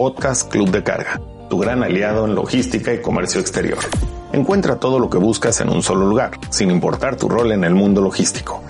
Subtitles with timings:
[0.00, 3.80] podcast Club de Carga, tu gran aliado en logística y comercio exterior.
[4.32, 7.74] Encuentra todo lo que buscas en un solo lugar, sin importar tu rol en el
[7.74, 8.62] mundo logístico.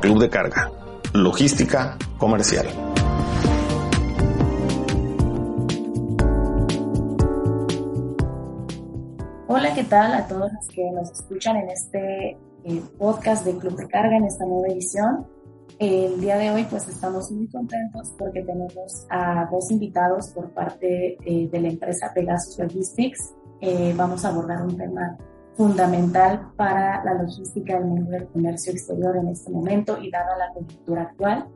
[0.00, 0.70] Club de Carga,
[1.12, 2.68] logística comercial.
[9.48, 13.74] Hola, ¿qué tal a todos los que nos escuchan en este eh, podcast de Club
[13.74, 15.26] de Carga, en esta nueva edición?
[15.78, 21.16] El día de hoy pues estamos muy contentos porque tenemos a dos invitados por parte
[21.24, 23.32] eh, de la empresa Pegasus Logistics.
[23.60, 25.16] Eh, vamos a abordar un tema
[25.56, 30.52] fundamental para la logística del mundo del comercio exterior en este momento y dada la
[30.52, 31.46] coyuntura actual.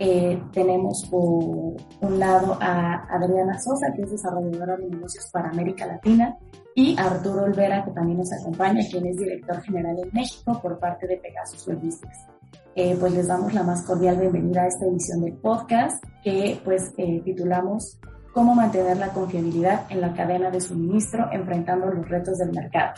[0.00, 5.86] Eh, tenemos por un lado a Adriana Sosa, que es desarrolladora de negocios para América
[5.86, 6.36] Latina,
[6.74, 11.06] y Arturo Olvera, que también nos acompaña, quien es director general en México por parte
[11.06, 12.26] de Pegasus Logistics.
[12.74, 16.94] Eh, pues les damos la más cordial bienvenida a esta edición del podcast que pues
[16.96, 18.00] eh, titulamos
[18.32, 22.94] Cómo mantener la confiabilidad en la cadena de suministro enfrentando los retos del mercado.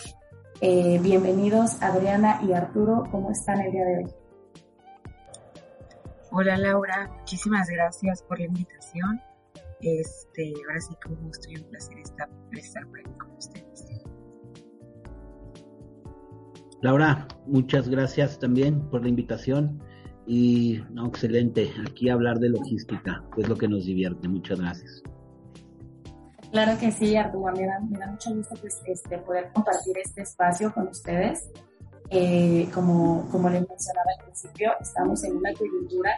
[0.60, 4.10] Eh, bienvenidos Adriana y Arturo, ¿cómo están el día de hoy?
[6.30, 9.20] Hola Laura, muchísimas gracias por la invitación.
[9.80, 14.03] Este, ahora sí que un gusto y un placer estar, estar por aquí con ustedes.
[16.84, 19.82] Laura, muchas gracias también por la invitación
[20.26, 24.28] y no, excelente, aquí hablar de logística, que es lo que nos divierte.
[24.28, 25.02] Muchas gracias.
[26.52, 30.20] Claro que sí, Arturo, me da, me da mucho gusto pues, este, poder compartir este
[30.20, 31.50] espacio con ustedes.
[32.10, 36.10] Eh, como, como les mencionaba al principio, estamos en una coyuntura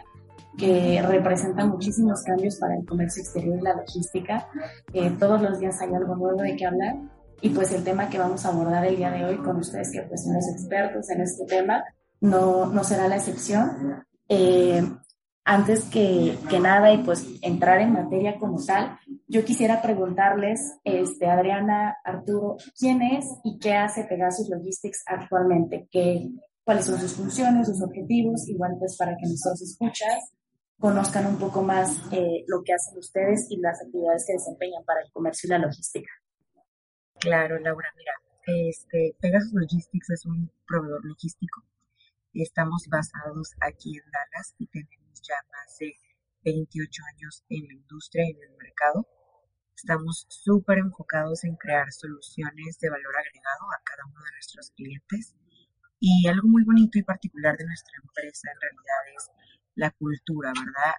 [0.57, 4.49] que representa muchísimos cambios para el comercio exterior y la logística.
[4.91, 6.97] Eh, todos los días hay algo nuevo de qué hablar
[7.41, 10.01] y pues el tema que vamos a abordar el día de hoy con ustedes, que
[10.03, 11.83] pues son los expertos en este tema,
[12.21, 14.03] no, no será la excepción.
[14.27, 14.83] Eh,
[15.43, 21.27] antes que, que, nada y pues entrar en materia como tal, yo quisiera preguntarles, este,
[21.27, 25.87] Adriana, Arturo, ¿quién es y qué hace Pegasus Logistics actualmente?
[25.89, 26.27] ¿Qué,
[26.65, 28.45] ¿Cuáles son sus funciones, sus objetivos?
[28.49, 30.33] Igual pues para que nuestros escuchas
[30.77, 35.01] conozcan un poco más eh, lo que hacen ustedes y las actividades que desempeñan para
[35.01, 36.09] el comercio y la logística.
[37.19, 38.13] Claro, Laura, mira,
[38.45, 41.63] este, Pegasus Logistics es un proveedor logístico.
[42.31, 45.95] Estamos basados aquí en Dallas y tenemos ya más de
[46.45, 49.07] 28 años en la industria y en el mercado.
[49.75, 55.35] Estamos súper enfocados en crear soluciones de valor agregado a cada uno de nuestros clientes.
[55.99, 59.31] Y algo muy bonito y particular de nuestra empresa en realidad es
[59.73, 60.93] la cultura, ¿verdad?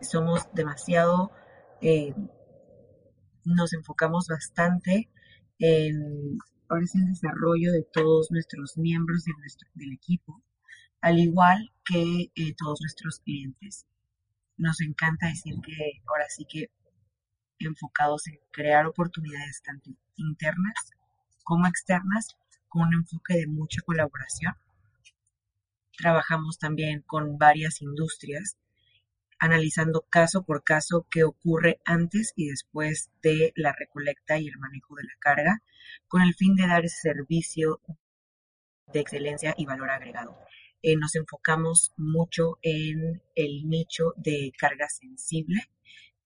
[0.00, 1.32] Somos demasiado,
[1.82, 2.14] eh,
[3.44, 5.10] nos enfocamos bastante
[5.60, 6.38] en
[6.68, 10.42] ahora el desarrollo de todos nuestros miembros de nuestro, del equipo,
[11.00, 13.86] al igual que eh, todos nuestros clientes.
[14.56, 16.70] Nos encanta decir que ahora sí que
[17.58, 20.74] enfocados en crear oportunidades tanto internas
[21.44, 22.36] como externas
[22.68, 24.54] con un enfoque de mucha colaboración.
[25.96, 28.56] Trabajamos también con varias industrias
[29.40, 34.94] analizando caso por caso qué ocurre antes y después de la recolecta y el manejo
[34.96, 35.62] de la carga,
[36.06, 37.80] con el fin de dar servicio
[38.92, 40.36] de excelencia y valor agregado.
[40.82, 45.60] Eh, nos enfocamos mucho en el nicho de carga sensible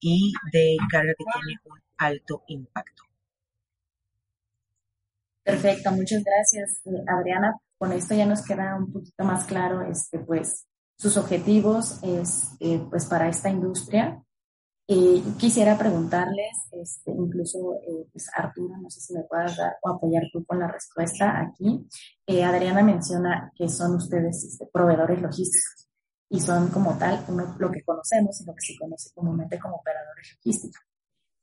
[0.01, 3.05] y de carga que tiene un alto impacto.
[5.45, 7.57] Perfecto, muchas gracias, eh, Adriana.
[7.77, 10.67] Con esto ya nos queda un poquito más claro, este, pues,
[10.97, 14.21] sus objetivos es, eh, pues para esta industria.
[14.87, 19.89] Y quisiera preguntarles, este, incluso eh, pues Arturo, no sé si me puedas dar o
[19.89, 21.89] apoyar tú con la respuesta aquí.
[22.27, 25.89] Eh, Adriana menciona que son ustedes este, proveedores logísticos
[26.29, 29.77] y son como tal uno, lo que conocemos y lo que se conoce comúnmente como
[29.77, 30.83] operadores logísticos.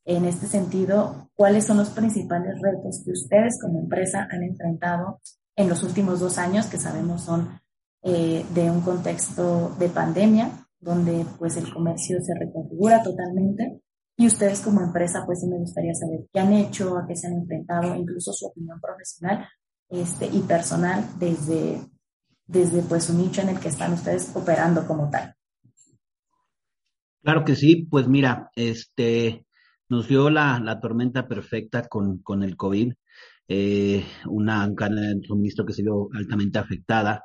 [0.06, 5.20] En este sentido, ¿cuáles son los principales retos que ustedes como empresa han enfrentado
[5.56, 7.60] en los últimos dos años, que sabemos son
[8.04, 13.82] eh, de un contexto de pandemia, donde pues el comercio se reconfigura totalmente.
[14.18, 17.34] Y ustedes como empresa, pues me gustaría saber qué han hecho, a qué se han
[17.34, 19.48] enfrentado, incluso su opinión profesional
[19.90, 21.82] este, y personal desde,
[22.46, 25.36] desde pues un nicho en el que están ustedes operando como tal.
[27.24, 29.46] Claro que sí, pues mira, este,
[29.90, 32.94] nos dio la, la tormenta perfecta con, con el COVID,
[33.48, 37.24] eh, una cadena de suministro que se vio altamente afectada.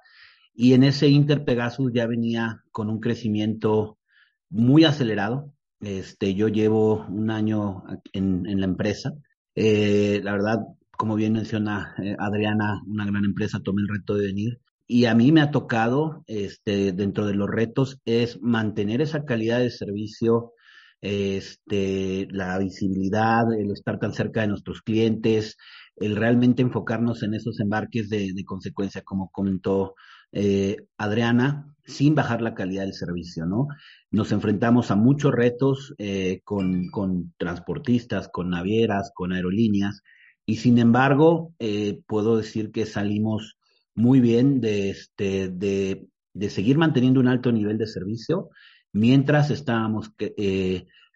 [0.56, 3.98] Y en ese Inter Pegasus ya venía con un crecimiento
[4.48, 5.52] muy acelerado.
[5.80, 9.12] Este, yo llevo un año en, la empresa.
[9.54, 10.58] Eh, la verdad,
[10.96, 14.60] como bien menciona eh, Adriana, una gran empresa, tomé el reto de venir.
[14.86, 19.58] Y a mí me ha tocado, este, dentro de los retos, es mantener esa calidad
[19.58, 20.54] de servicio
[21.00, 25.56] este, la visibilidad, el estar tan cerca de nuestros clientes,
[25.96, 29.94] el realmente enfocarnos en esos embarques de, consecuencia, como comentó
[30.32, 33.68] eh, Adriana, sin bajar la calidad del servicio, ¿no?
[34.10, 36.90] Nos enfrentamos a muchos retos eh, con,
[37.36, 40.02] transportistas, con navieras, con aerolíneas,
[40.44, 43.58] y sin embargo, eh, puedo decir que salimos
[43.94, 48.50] muy bien de, este, de, de seguir manteniendo un alto nivel de servicio
[48.92, 50.10] mientras estábamos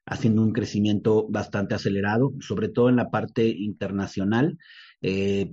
[0.06, 4.58] haciendo un crecimiento bastante acelerado, sobre todo en la parte internacional.
[5.00, 5.52] Eh,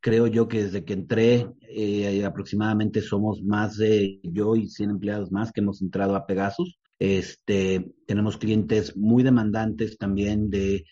[0.00, 5.30] creo yo que desde que entré, eh, aproximadamente somos más de yo y 100 empleados
[5.32, 6.78] más que hemos entrado a Pegasus.
[6.98, 10.84] Este, tenemos clientes muy demandantes también de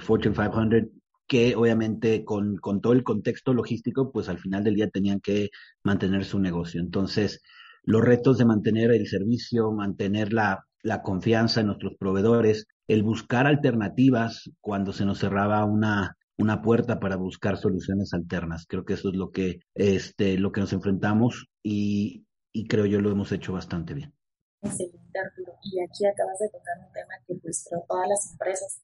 [0.00, 1.00] Fortune 500
[1.30, 5.50] que obviamente con, con todo el contexto logístico, pues al final del día tenían que
[5.84, 6.80] mantener su negocio.
[6.80, 7.40] Entonces,
[7.84, 13.46] los retos de mantener el servicio, mantener la, la confianza en nuestros proveedores, el buscar
[13.46, 18.66] alternativas cuando se nos cerraba una, una puerta para buscar soluciones alternas.
[18.66, 23.00] Creo que eso es lo que, este, lo que nos enfrentamos y, y creo yo
[23.00, 24.14] lo hemos hecho bastante bien.
[24.62, 25.52] Excelente, Arturo.
[25.62, 28.82] Y aquí acabas de tocar un tema que pues creo todas las empresas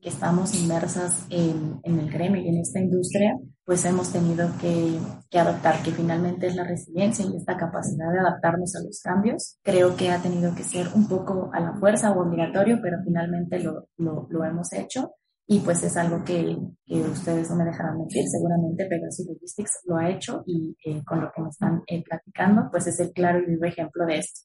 [0.00, 4.96] que estamos inmersas en, en, el gremio y en esta industria, pues hemos tenido que,
[5.28, 9.58] que, adaptar, que finalmente es la resiliencia y esta capacidad de adaptarnos a los cambios.
[9.62, 13.58] Creo que ha tenido que ser un poco a la fuerza o obligatorio, pero finalmente
[13.58, 15.14] lo, lo, lo hemos hecho
[15.50, 19.96] y pues es algo que, que, ustedes no me dejarán mentir, seguramente Pegasus Logistics lo
[19.96, 23.38] ha hecho y eh, con lo que me están eh, platicando, pues es el claro
[23.38, 24.42] y vivo ejemplo de esto.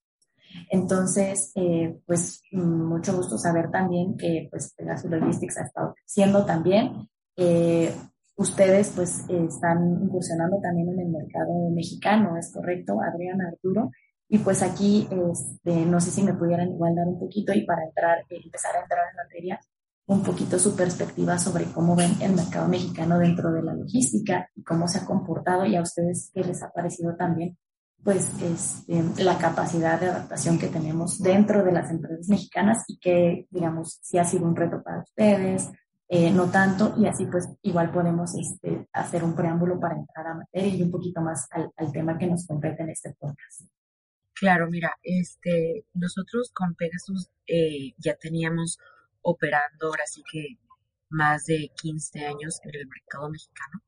[0.69, 7.09] Entonces, eh, pues mucho gusto saber también que pues Pegasus Logistics ha estado siendo también.
[7.35, 7.93] Eh,
[8.37, 13.91] ustedes pues están incursionando también en el mercado mexicano, ¿es correcto, Adriana Arturo?
[14.29, 17.83] Y pues aquí, este, no sé si me pudieran igual dar un poquito y para
[17.83, 19.59] entrar, empezar a entrar en materia,
[20.05, 24.63] un poquito su perspectiva sobre cómo ven el mercado mexicano dentro de la logística y
[24.63, 27.57] cómo se ha comportado y a ustedes qué les ha parecido también
[28.03, 33.47] pues este, la capacidad de adaptación que tenemos dentro de las empresas mexicanas y que,
[33.49, 35.71] digamos, si ha sido un reto para ustedes,
[36.09, 40.35] eh, no tanto, y así pues igual podemos este, hacer un preámbulo para entrar a
[40.35, 43.61] materia y un poquito más al, tema que nos compete en este podcast.
[44.33, 48.77] Claro, mira, este, nosotros con Pegasus eh, ya teníamos
[49.23, 50.57] operando ahora sí que
[51.09, 53.81] más de 15 años en el mercado mexicano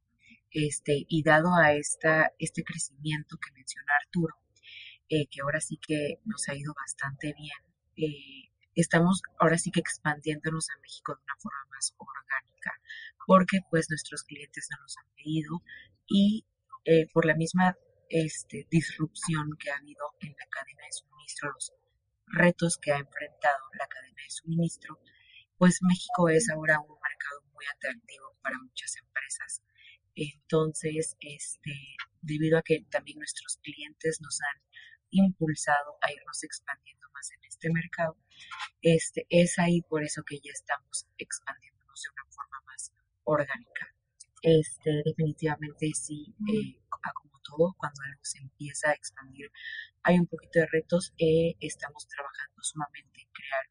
[0.51, 4.35] este, y dado a esta, este crecimiento que menciona Arturo,
[5.09, 7.57] eh, que ahora sí que nos ha ido bastante bien,
[7.97, 12.71] eh, estamos ahora sí que expandiéndonos a México de una forma más orgánica,
[13.27, 15.61] porque pues nuestros clientes no nos han pedido
[16.07, 16.45] y
[16.85, 17.75] eh, por la misma
[18.09, 21.73] este, disrupción que ha habido en la cadena de suministro, los
[22.27, 24.99] retos que ha enfrentado la cadena de suministro,
[25.57, 29.63] pues México es ahora un mercado muy atractivo para muchas empresas.
[30.15, 31.71] Entonces, este,
[32.21, 34.61] debido a que también nuestros clientes nos han
[35.11, 38.17] impulsado a irnos expandiendo más en este mercado,
[38.81, 42.91] este, es ahí por eso que ya estamos expandiéndonos de una forma más
[43.23, 43.93] orgánica.
[44.41, 46.79] Este, definitivamente sí, eh,
[47.13, 49.51] como todo, cuando algo se empieza a expandir,
[50.03, 51.13] hay un poquito de retos.
[51.17, 53.65] Eh, estamos trabajando sumamente en crear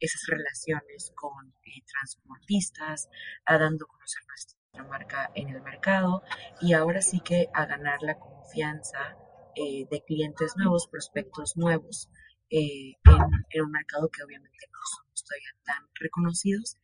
[0.00, 3.08] esas relaciones con eh, transportistas,
[3.44, 6.22] a dando a conocer nuestro marca en el mercado
[6.60, 9.16] y ahora sí que a ganar la confianza
[9.56, 12.08] eh, de clientes nuevos, prospectos nuevos
[12.50, 16.76] eh, en, un mercado que obviamente no somos todavía tan reconocidos.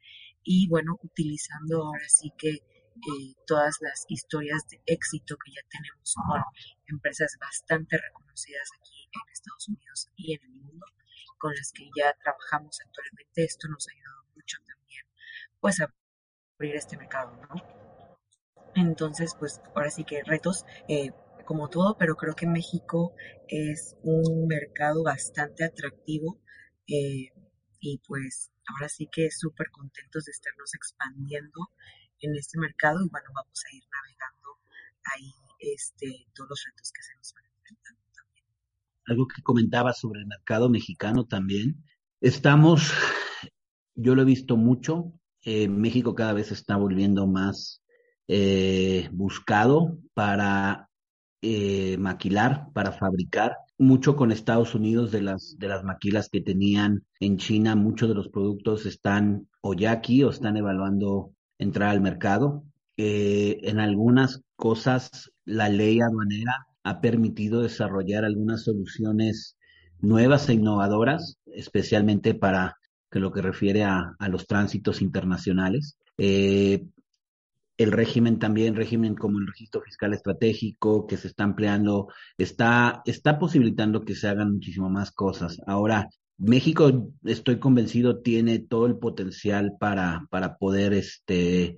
[0.43, 6.15] Y bueno, utilizando ahora sí que eh, todas las historias de éxito que ya tenemos
[6.15, 6.43] con
[6.87, 10.87] empresas bastante reconocidas aquí en Estados Unidos y en el mundo,
[11.39, 14.75] con las que ya trabajamos actualmente, esto nos ha ayudado mucho también
[15.61, 15.89] pues a
[16.59, 17.85] abrir este mercado, ¿no?
[18.75, 21.11] Entonces, pues ahora sí que retos eh,
[21.45, 23.15] como todo, pero creo que México
[23.49, 26.41] es un mercado bastante atractivo
[26.87, 27.33] eh,
[27.81, 31.71] y pues ahora sí que súper contentos de estarnos expandiendo
[32.21, 34.59] en este mercado y bueno, vamos a ir navegando
[35.15, 37.45] ahí este, todos los retos que se nos van.
[39.07, 41.85] Algo que comentaba sobre el mercado mexicano también.
[42.21, 42.93] Estamos,
[43.95, 47.83] yo lo he visto mucho, eh, México cada vez está volviendo más
[48.29, 50.89] eh, buscado para
[51.43, 57.05] eh, maquilar, para fabricar, mucho con Estados Unidos de las, de las maquilas que tenían
[57.21, 62.01] en China, muchos de los productos están o ya aquí o están evaluando entrar al
[62.01, 62.65] mercado.
[62.97, 69.57] En algunas cosas la ley aduanera ha permitido desarrollar algunas soluciones
[70.01, 72.77] nuevas e innovadoras, especialmente para
[73.11, 75.97] que lo que refiere a, los tránsitos internacionales.
[76.19, 76.85] Eh,
[77.77, 83.39] el régimen también, régimen como el registro fiscal estratégico que se está empleando, está, está
[83.39, 85.61] posibilitando que se hagan muchísimo más cosas.
[85.67, 91.77] Ahora, México, estoy convencido, tiene todo el potencial para, para poder este,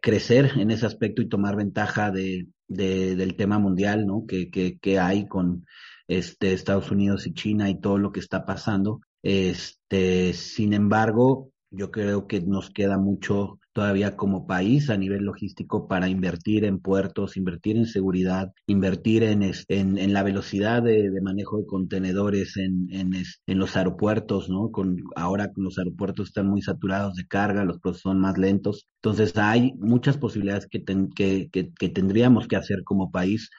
[0.00, 4.24] crecer en ese aspecto y tomar ventaja de, del tema mundial, ¿no?
[4.26, 5.66] Que, que, que hay con
[6.08, 9.00] este, Estados Unidos y China y todo lo que está pasando.
[9.22, 15.88] Este, sin embargo, yo creo que nos queda mucho todavía como país a nivel logístico
[15.88, 21.66] para invertir en puertos, invertir en seguridad, invertir en, en, la velocidad de, manejo de
[21.66, 24.70] contenedores en, en, los aeropuertos, ¿no?
[24.70, 28.88] Con, ahora los aeropuertos están muy saturados de carga, los procesos son más lentos.
[28.96, 33.50] Entonces hay muchas posibilidades que, que, que tendríamos que hacer como país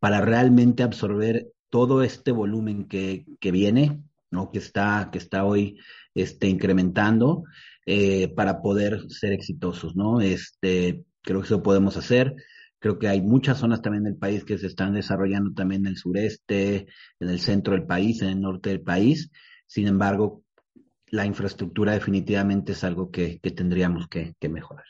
[0.00, 4.50] para realmente absorber todo este volumen que, que viene, ¿no?
[4.50, 5.78] Que está, que está hoy
[6.14, 7.44] este, incrementando
[7.86, 10.20] eh, para poder ser exitosos, ¿no?
[10.20, 12.34] Este, creo que eso podemos hacer.
[12.78, 15.96] Creo que hay muchas zonas también del país que se están desarrollando también en el
[15.96, 16.86] sureste,
[17.18, 19.30] en el centro del país, en el norte del país.
[19.66, 20.44] Sin embargo,
[21.08, 24.84] la infraestructura definitivamente es algo que, que tendríamos que, que, mejorar.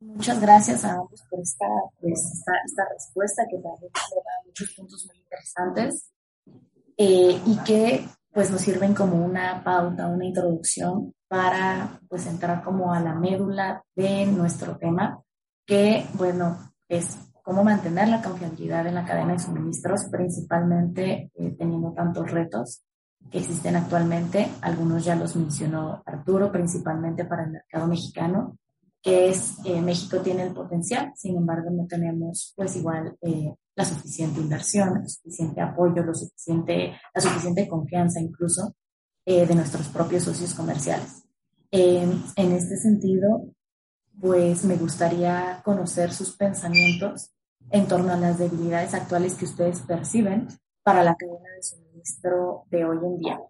[0.00, 1.66] Muchas gracias a ambos por esta,
[2.00, 6.10] pues, esta, esta, respuesta que también da muchos puntos muy interesantes
[6.96, 12.92] eh, y que pues nos sirven como una pauta, una introducción para pues entrar como
[12.92, 15.22] a la médula de nuestro tema,
[15.64, 16.58] que bueno,
[16.88, 22.82] es cómo mantener la confiabilidad en la cadena de suministros, principalmente eh, teniendo tantos retos
[23.30, 24.48] que existen actualmente.
[24.60, 28.58] Algunos ya los mencionó Arturo, principalmente para el mercado mexicano,
[29.00, 33.84] que es eh, México tiene el potencial, sin embargo no tenemos pues igual eh, la
[33.84, 38.74] suficiente inversión, el suficiente apoyo, lo suficiente, la suficiente confianza incluso
[39.30, 41.22] eh, de nuestros propios socios comerciales.
[41.70, 43.46] en este sentido,
[44.20, 47.30] pues me gustaría conocer sus pensamientos
[47.70, 50.48] en torno a las debilidades actuales que ustedes perciben
[50.82, 53.40] para la cadena de suministro de hoy en día,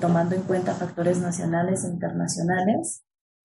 [0.00, 3.02] tomando en cuenta factores nacionales e internacionales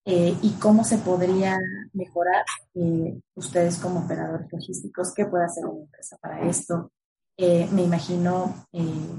[0.09, 1.59] eh, y cómo se podría
[1.91, 2.45] mejorar
[2.75, 6.93] eh, ustedes como operadores logísticos, qué puede hacer una empresa para esto.
[7.37, 8.67] Eh, me imagino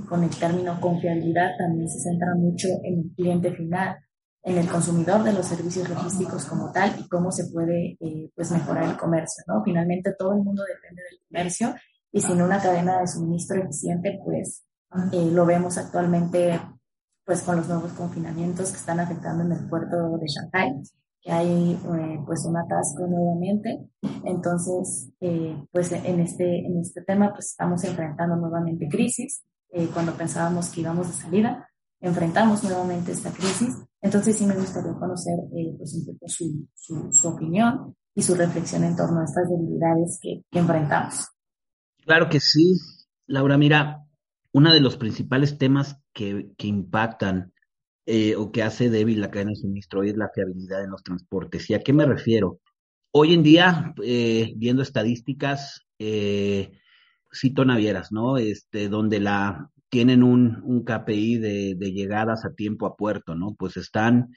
[0.08, 3.96] con el término confiabilidad también se centra mucho en el cliente final,
[4.42, 7.96] en el consumidor de los servicios logísticos como tal y cómo se puede
[8.34, 9.44] pues mejorar el comercio.
[9.46, 9.62] ¿no?
[9.62, 11.74] Finalmente todo el mundo depende del comercio
[12.10, 14.64] y sin una cadena de suministro eficiente pues
[15.12, 16.58] lo vemos actualmente
[17.28, 21.72] pues con los nuevos confinamientos que están afectando en el puerto de Shanghai, que hay
[21.72, 23.88] eh, pues un atasco nuevamente.
[24.24, 29.44] Entonces, eh, pues en este, en este tema pues estamos enfrentando nuevamente crisis.
[29.70, 31.68] Eh, cuando pensábamos que íbamos de salida,
[32.00, 33.76] enfrentamos nuevamente esta crisis.
[34.00, 35.38] Entonces sí me gustaría conocer
[35.76, 40.18] pues un poco su, su, su, opinión y su reflexión en torno a estas debilidades
[40.22, 41.26] que, que enfrentamos.
[42.04, 42.74] Claro que sí,
[43.26, 43.58] Laura.
[43.58, 44.06] Mira,
[44.52, 47.52] uno de los principales temas que, que impactan
[48.10, 51.02] eh, o que hace débil la cadena de suministro hoy es la fiabilidad en los
[51.02, 51.68] transportes.
[51.68, 52.58] ¿Y a qué me refiero?
[53.10, 56.72] Hoy en día, eh, viendo estadísticas, eh,
[57.30, 58.38] cito navieras, ¿no?
[58.38, 63.54] Este, donde la tienen un, un KPI de, de, llegadas a tiempo a puerto, ¿no?
[63.58, 64.30] Pues están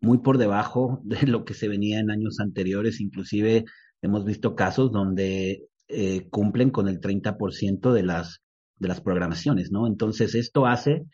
[0.00, 3.64] muy por debajo de lo que se venía en años anteriores, inclusive
[4.02, 8.40] hemos visto casos donde eh, cumplen con el 30% de las
[8.78, 9.86] de las programaciones, ¿no?
[9.86, 11.04] Entonces, esto hace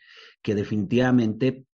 [0.41, 1.65] que definitivamente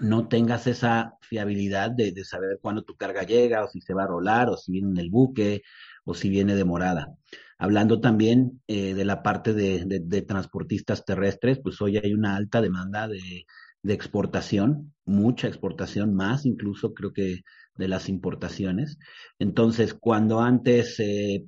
[0.00, 4.08] no tengas esa fiabilidad de, saber cuándo tu carga llega, o si se va a
[4.08, 5.62] rolar, o si viene en el buque,
[6.04, 7.14] o si viene demorada.
[7.58, 13.08] Hablando también eh, de la parte de, transportistas terrestres, pues hoy hay una alta demanda
[13.08, 13.46] de,
[13.82, 17.42] de exportación, mucha exportación, más incluso creo que
[17.76, 18.98] de las importaciones.
[19.38, 21.46] Entonces, cuando antes eh,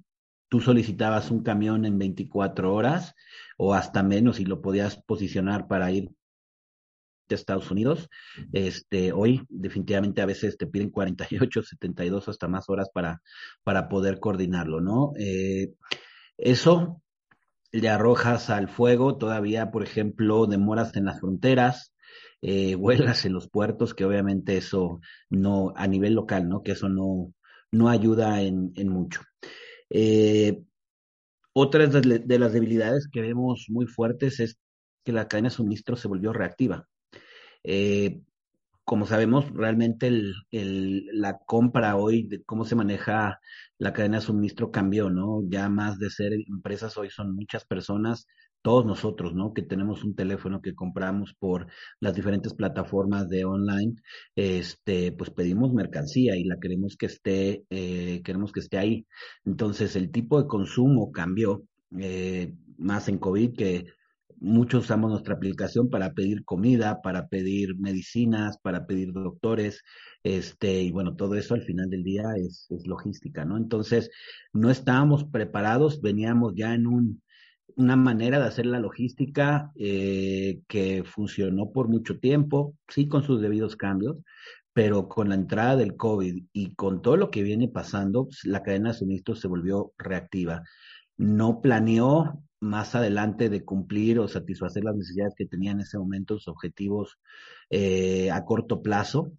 [0.49, 3.15] tú solicitabas un camión en 24 horas
[3.57, 6.11] o hasta menos y lo podías posicionar para ir
[7.35, 8.09] a Estados Unidos.
[8.53, 13.23] Este, hoy definitivamente a veces te piden 48, 72 hasta más horas para,
[13.63, 15.13] para poder coordinarlo, ¿no?
[15.19, 15.73] Eh,
[16.39, 17.03] eso
[17.73, 21.95] le arrojas al fuego todavía, por ejemplo, demoras en las fronteras,
[22.43, 26.63] eh, huelgas en los puertos, que obviamente eso no, a nivel local, ¿no?
[26.63, 27.33] Que eso no,
[27.73, 29.23] no ayuda en, mucho.
[29.91, 30.63] Eh,
[31.53, 34.59] otra de, las debilidades que vemos muy fuertes es
[35.05, 36.89] que la cadena de suministro se volvió reactiva.
[37.65, 38.21] Eh,
[38.85, 40.11] como sabemos, realmente
[40.51, 43.41] la compra hoy, de cómo se maneja
[43.79, 45.43] la cadena de suministro cambió, ¿no?
[45.49, 48.27] Ya más de ser empresas hoy son muchas personas
[48.63, 49.55] todos nosotros, ¿no?
[49.55, 51.67] Que tenemos un teléfono que compramos por
[52.01, 53.95] las diferentes plataformas de online,
[54.37, 59.07] este, pues pedimos mercancía y la queremos que esté, eh, queremos que esté ahí.
[59.45, 61.63] Entonces, el tipo de consumo cambió,
[61.99, 63.87] eh, más en COVID que
[64.41, 69.83] muchos usamos nuestra aplicación para pedir comida, para pedir medicinas, para pedir doctores,
[70.23, 73.57] este, y bueno, todo eso al final del día es, logística, ¿no?
[73.57, 74.11] Entonces,
[74.53, 77.23] no estábamos preparados, veníamos ya en un,
[77.77, 83.41] una manera de hacer la logística eh, que funcionó por mucho tiempo, sí con sus
[83.41, 84.17] debidos cambios,
[84.73, 88.63] pero con la entrada del COVID y con todo lo que viene pasando, pues, la
[88.63, 90.63] cadena de suministros se volvió reactiva.
[91.17, 96.35] No planeó más adelante de cumplir o satisfacer las necesidades que tenía en ese momento,
[96.35, 97.19] sus objetivos
[97.71, 99.33] eh, a corto plazo,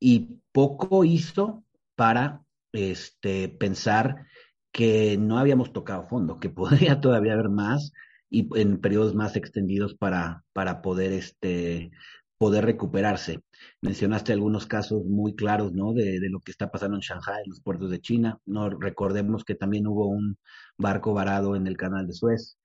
[0.00, 4.26] y poco hizo para este, pensar
[4.72, 7.92] que no habíamos tocado fondo, que podría todavía haber más
[8.30, 11.90] y en periodos más extendidos para, para poder, este,
[12.38, 13.40] poder recuperarse.
[13.82, 15.92] Mencionaste algunos casos muy claros, ¿no?
[15.92, 18.40] De, de, lo que está pasando en Shanghai, en los puertos de China.
[18.46, 20.38] No recordemos que también hubo un
[20.78, 22.58] barco varado en el canal de Suez.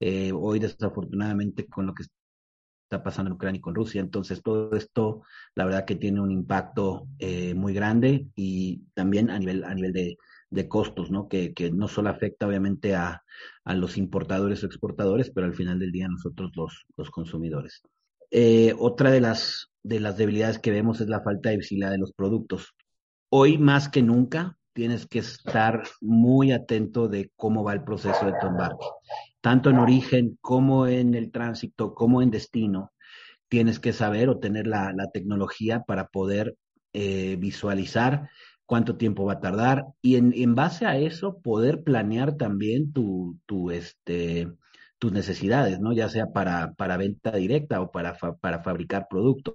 [0.00, 2.04] Eh, hoy, desafortunadamente, con lo que
[2.84, 4.00] está pasando en Ucrania y con Rusia.
[4.00, 5.22] Entonces, todo esto,
[5.54, 9.92] la verdad que tiene un impacto eh, muy grande y también a nivel, a nivel
[9.92, 10.16] de,
[10.50, 11.28] de costos, ¿no?
[11.28, 13.22] Que, que no solo afecta obviamente a,
[13.64, 17.82] a, los importadores o exportadores, pero al final del día nosotros los, los consumidores.
[18.30, 21.98] Eh, otra de las, de las debilidades que vemos es la falta de visibilidad de
[21.98, 22.74] los productos.
[23.30, 28.34] Hoy más que nunca tienes que estar muy atento de cómo va el proceso de
[28.40, 28.86] tu embarque,
[29.40, 32.92] tanto en origen como en el tránsito, como en destino.
[33.48, 36.54] Tienes que saber o tener la, la tecnología para poder
[36.92, 38.28] eh, visualizar
[38.66, 43.38] cuánto tiempo va a tardar y en, en base a eso poder planear también tu,
[43.46, 44.52] tu, este,
[44.98, 45.92] tus necesidades, ¿no?
[45.92, 49.54] Ya sea para, para venta directa o para, para fabricar productos.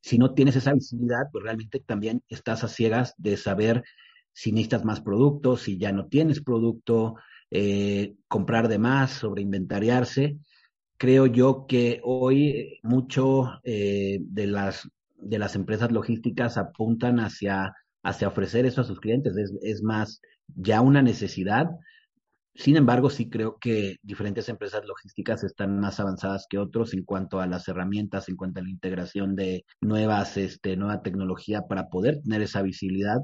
[0.00, 3.82] Si no tienes esa visibilidad, pues realmente también estás a ciegas de saber
[4.32, 7.16] si necesitas más productos, si ya no tienes producto,
[7.50, 10.38] eh, comprar de más, sobreinventariarse.
[10.96, 18.28] Creo yo que hoy mucho eh, de, las, de las empresas logísticas apuntan hacia hacia
[18.28, 19.36] ofrecer eso a sus clientes.
[19.36, 20.20] Es, es más
[20.56, 21.66] ya una necesidad.
[22.58, 27.40] Sin embargo, sí creo que diferentes empresas logísticas están más avanzadas que otros en cuanto
[27.40, 32.20] a las herramientas, en cuanto a la integración de nuevas, este, nueva tecnología para poder
[32.20, 33.18] tener esa visibilidad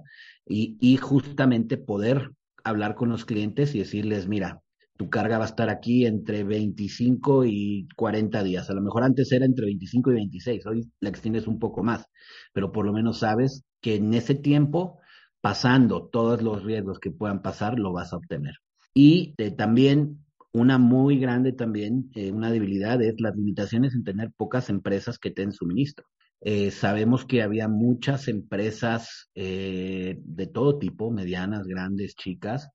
[0.47, 2.31] y, y justamente poder
[2.63, 4.61] hablar con los clientes y decirles, mira,
[4.97, 8.71] tu carga va a estar aquí entre 25 y 40 días.
[8.71, 12.07] A lo mejor antes era entre 25 y 26, hoy la extiendes un poco más,
[12.53, 15.01] pero por lo menos sabes que en ese tiempo,
[15.41, 18.55] pasando todos los riesgos que puedan pasar, lo vas a obtener.
[18.95, 24.31] Y eh, también una muy grande también, eh, una debilidad es las limitaciones en tener
[24.37, 26.07] pocas empresas que den suministro.
[26.41, 32.71] Eh, sabemos que había muchas empresas eh, de todo tipo, medianas, grandes, chicas,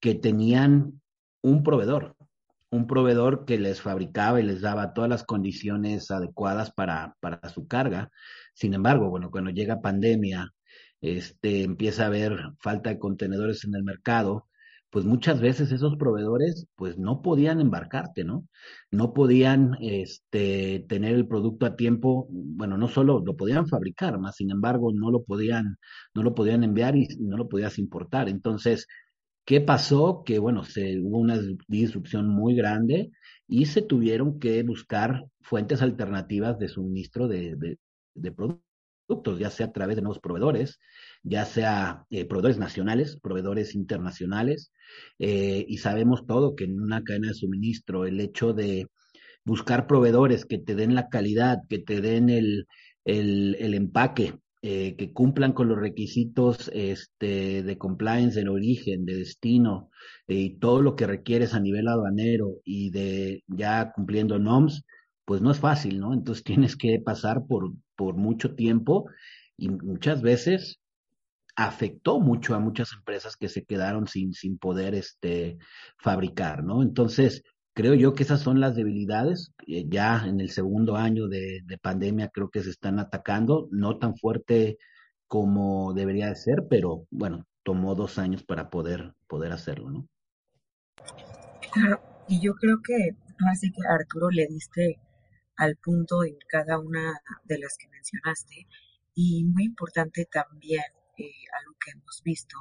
[0.00, 1.02] que tenían
[1.42, 2.16] un proveedor,
[2.70, 7.66] un proveedor que les fabricaba y les daba todas las condiciones adecuadas para, para su
[7.66, 8.10] carga.
[8.54, 10.50] Sin embargo, bueno, cuando llega pandemia,
[11.02, 14.46] este, empieza a haber falta de contenedores en el mercado,
[14.92, 18.46] pues muchas veces esos proveedores pues no podían embarcarte, ¿no?
[18.92, 24.36] No podían este, tener el producto a tiempo, bueno, no solo lo podían fabricar, más
[24.36, 25.78] sin embargo no lo podían,
[26.14, 28.28] no lo podían enviar y no lo podías importar.
[28.28, 28.86] Entonces,
[29.44, 30.22] ¿Qué pasó?
[30.24, 33.10] Que bueno, se, hubo una disrupción muy grande
[33.48, 37.78] y se tuvieron que buscar fuentes alternativas de suministro de, de,
[38.14, 38.64] de productos,
[39.38, 40.78] ya sea a través de nuevos proveedores,
[41.22, 44.72] ya sea eh, proveedores nacionales, proveedores internacionales,
[45.18, 48.86] eh, y sabemos todo que en una cadena de suministro el hecho de
[49.44, 52.66] buscar proveedores que te den la calidad, que te den el,
[53.04, 59.90] el, empaque eh, que cumplan con los requisitos este, de compliance en origen, de destino
[60.28, 64.84] y todo lo que requieres a nivel aduanero y de ya cumpliendo NOMS,
[65.32, 66.12] pues no es fácil, ¿no?
[66.12, 69.06] Entonces tienes que pasar por, por mucho tiempo
[69.56, 70.78] y muchas veces
[71.56, 75.56] afectó mucho a muchas empresas que se quedaron sin, sin poder este,
[75.96, 76.82] fabricar, ¿no?
[76.82, 79.54] Entonces, creo yo que esas son las debilidades.
[79.66, 83.96] Eh, ya en el segundo año de, de, pandemia creo que se están atacando, no
[83.96, 84.76] tan fuerte
[85.28, 90.06] como debería de ser, pero bueno, tomó dos años para poder, poder hacerlo, ¿no?
[91.72, 93.16] Claro, y yo creo que
[93.50, 94.98] así que Arturo le diste
[95.62, 98.66] al punto en cada una de las que mencionaste
[99.14, 100.82] y muy importante también
[101.16, 102.56] eh, algo que hemos visto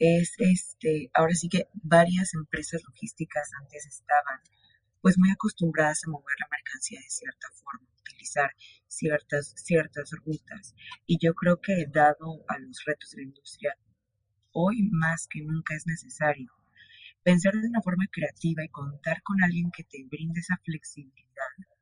[0.00, 4.40] es este, ahora sí que varias empresas logísticas antes estaban
[5.00, 8.50] pues muy acostumbradas a mover la mercancía de cierta forma, utilizar
[8.88, 10.74] ciertas, ciertas rutas.
[11.06, 13.76] Y yo creo que dado a los retos de la industria,
[14.50, 16.50] hoy más que nunca es necesario
[17.22, 21.73] pensar de una forma creativa y contar con alguien que te brinde esa flexibilidad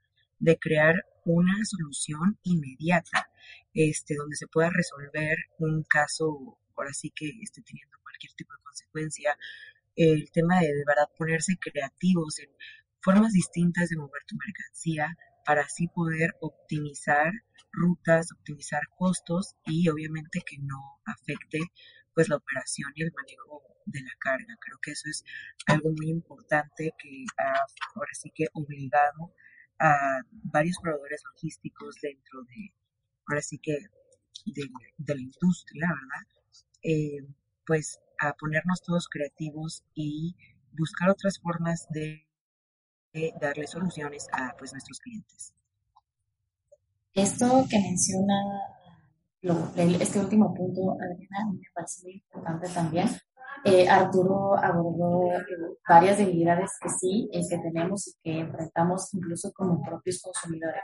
[0.42, 3.30] de crear una solución inmediata,
[3.72, 8.62] este, donde se pueda resolver un caso, por así que esté teniendo cualquier tipo de
[8.64, 9.38] consecuencia,
[9.94, 12.50] el tema de de verdad ponerse creativos en
[13.00, 17.32] formas distintas de mover tu mercancía para así poder optimizar
[17.70, 21.60] rutas, optimizar costos y obviamente que no afecte
[22.14, 24.56] pues la operación y el manejo de la carga.
[24.60, 25.24] Creo que eso es
[25.66, 27.54] algo muy importante que ha
[27.94, 29.32] ahora sí que obligado
[29.82, 32.72] a varios proveedores logísticos dentro de,
[33.26, 33.76] ahora sí que
[34.46, 36.26] de, la industria, ¿verdad?
[36.84, 37.26] Eh,
[37.66, 40.36] pues a ponernos todos creativos y
[40.72, 42.26] buscar otras formas de
[43.40, 45.52] darle soluciones a pues, nuestros clientes.
[47.14, 48.34] Esto que menciona
[50.00, 53.08] este último punto, Adriana, me parece muy importante también.
[53.64, 55.44] Eh, Arturo abordó eh,
[55.88, 60.82] varias debilidades que sí, eh, que tenemos y que enfrentamos incluso como propios consumidores,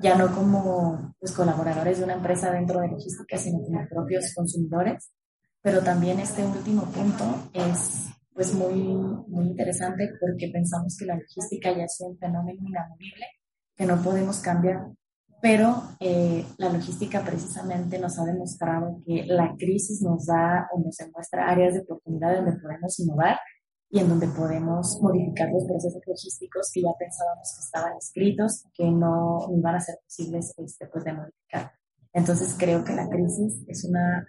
[0.00, 5.10] ya no como pues, colaboradores de una empresa dentro de logística, sino como propios consumidores.
[5.60, 11.72] Pero también este último punto es pues muy, muy interesante porque pensamos que la logística
[11.72, 13.26] ya es un fenómeno inamovible
[13.76, 14.86] que no podemos cambiar,
[15.44, 20.96] pero eh, la logística precisamente nos ha demostrado que la crisis nos da o nos
[20.96, 23.36] demuestra áreas de oportunidad donde podemos innovar
[23.90, 28.90] y en donde podemos modificar los procesos logísticos que ya pensábamos que estaban escritos, que
[28.90, 31.72] no iban a ser posibles este, pues, de modificar.
[32.14, 34.26] Entonces creo que la crisis es una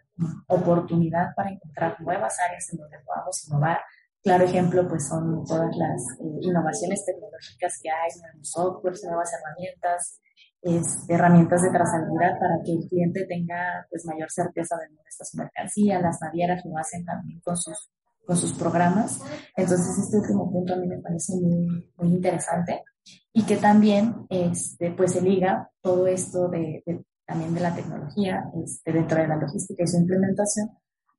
[0.47, 3.78] oportunidad para encontrar nuevas áreas en donde podamos innovar.
[4.21, 10.19] Claro ejemplo, pues son todas las eh, innovaciones tecnológicas que hay, nuevos softwares, nuevas herramientas,
[10.65, 15.23] este, herramientas de trazabilidad para que el cliente tenga pues mayor certeza de dónde está
[15.23, 16.01] su mercancía.
[16.01, 17.91] Las navieras lo hacen también con sus,
[18.25, 19.21] con sus programas.
[19.56, 22.84] Entonces este último punto a mí me parece muy, muy interesante
[23.32, 26.84] y que también este, pues se liga todo esto de,
[27.28, 30.71] también de la tecnología este, dentro de la logística y su implementación,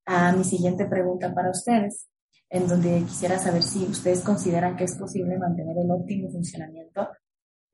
[0.06, 2.08] a mi siguiente pregunta para ustedes,
[2.50, 7.08] en donde quisiera saber si ustedes consideran que es posible mantener el óptimo funcionamiento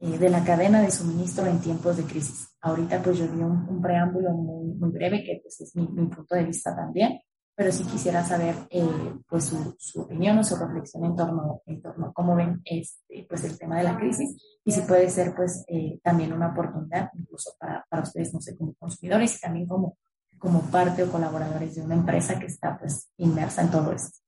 [0.03, 2.57] de la cadena de suministro en tiempos de crisis.
[2.61, 6.35] Ahorita pues yo di un, preámbulo muy, muy, breve, que pues es mi, mi, punto
[6.35, 7.21] de vista también,
[7.55, 11.81] pero sí quisiera saber eh, pues su, su, opinión o su reflexión en torno, en
[11.81, 15.37] torno a cómo ven este, pues el tema de la crisis y si puede ser
[15.37, 19.67] pues eh, también una oportunidad incluso para, para ustedes, no sé, como consumidores y también
[19.69, 19.99] como,
[20.37, 24.19] como parte o colaboradores de una empresa que está pues inmersa en todo esto.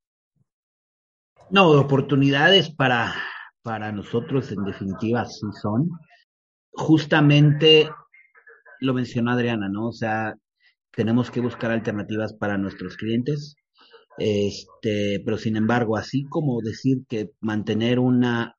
[1.50, 3.12] No, oportunidades para,
[3.64, 5.88] para nosotros en definitiva sí son.
[6.72, 7.88] Justamente
[8.80, 9.88] lo mencionó Adriana, ¿no?
[9.88, 10.34] O sea,
[10.92, 13.56] tenemos que buscar alternativas para nuestros clientes.
[14.18, 18.54] Este, pero sin embargo, así como decir que mantener una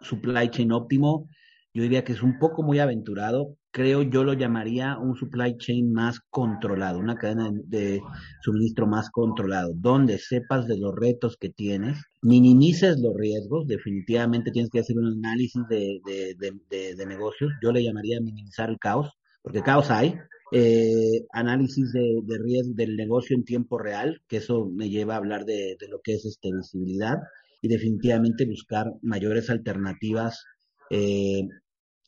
[0.00, 1.28] supply chain óptimo,
[1.74, 3.56] yo diría que es un poco muy aventurado.
[3.72, 8.00] Creo yo lo llamaría un supply chain más controlado, una cadena de
[8.42, 14.70] suministro más controlado, donde sepas de los retos que tienes, minimices los riesgos, definitivamente tienes
[14.70, 17.52] que hacer un análisis de, de, de negocios.
[17.60, 19.10] Yo le llamaría minimizar el caos,
[19.42, 20.14] porque caos hay,
[20.52, 25.16] eh, análisis de, de, riesgo del negocio en tiempo real, que eso me lleva a
[25.16, 27.16] hablar de, de lo que es este, visibilidad
[27.60, 30.44] y definitivamente buscar mayores alternativas
[30.90, 31.48] eh,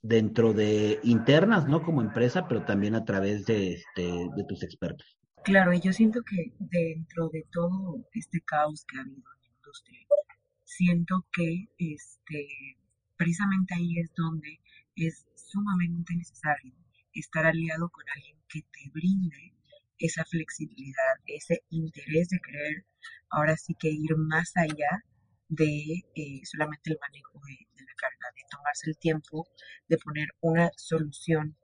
[0.07, 5.19] dentro de internas, no como empresa, pero también a través de, este, de tus expertos.
[5.45, 9.57] Claro, y yo siento que dentro de todo este caos que ha habido en la
[9.57, 10.01] industria,
[10.65, 12.49] siento que este,
[13.17, 14.61] precisamente ahí es donde
[14.97, 16.75] es sumamente necesario
[17.13, 19.55] estar aliado con alguien que te brinde
[19.99, 22.85] esa flexibilidad, ese interés de querer
[23.31, 25.05] ahora sí que ir más allá
[25.49, 29.49] de eh, solamente el manejo de, la carga, de tomarse el tiempo
[29.89, 31.57] de poner una solución